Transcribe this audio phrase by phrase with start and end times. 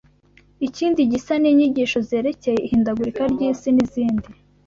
[0.67, 4.27] Ikindi gisa n’inyigisho zerekeye ihindagurika ry’isi ni izindi